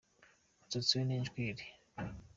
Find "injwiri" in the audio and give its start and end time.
1.19-1.65